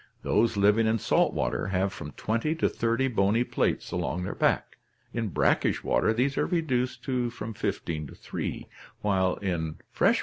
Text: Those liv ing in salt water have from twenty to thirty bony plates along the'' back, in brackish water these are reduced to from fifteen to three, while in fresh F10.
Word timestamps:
Those 0.23 0.57
liv 0.57 0.79
ing 0.79 0.87
in 0.87 0.97
salt 0.97 1.31
water 1.31 1.67
have 1.67 1.93
from 1.93 2.13
twenty 2.13 2.55
to 2.55 2.67
thirty 2.67 3.07
bony 3.07 3.43
plates 3.43 3.91
along 3.91 4.23
the'' 4.23 4.33
back, 4.33 4.77
in 5.13 5.27
brackish 5.27 5.83
water 5.83 6.11
these 6.11 6.39
are 6.39 6.47
reduced 6.47 7.03
to 7.03 7.29
from 7.29 7.53
fifteen 7.53 8.07
to 8.07 8.15
three, 8.15 8.65
while 9.01 9.35
in 9.43 9.75
fresh 9.91 10.19
F10. 10.19 10.19